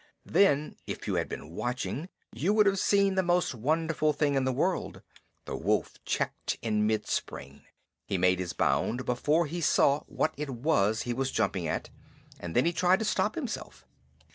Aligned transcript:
Then, 0.25 0.77
if 0.87 1.05
you 1.05 1.13
had 1.13 1.29
been 1.29 1.51
watching, 1.51 2.09
you 2.33 2.53
would 2.55 2.65
have 2.65 2.79
seen 2.79 3.13
the 3.13 3.21
most 3.21 3.53
wonderful 3.53 4.13
thing 4.13 4.33
in 4.33 4.45
the 4.45 4.51
world 4.51 5.03
the 5.45 5.55
wolf 5.55 6.03
checked 6.05 6.57
in 6.63 6.87
mid 6.87 7.05
spring. 7.05 7.65
He 8.07 8.17
made 8.17 8.39
his 8.39 8.53
bound 8.53 9.05
before 9.05 9.45
he 9.45 9.61
saw 9.61 9.99
what 10.07 10.33
it 10.37 10.49
was 10.49 11.03
he 11.03 11.13
was 11.13 11.29
jumping 11.29 11.67
at, 11.67 11.91
and 12.39 12.55
then 12.55 12.65
he 12.65 12.73
tried 12.73 12.97
to 12.97 13.05
stop 13.05 13.35
himself. 13.35 13.85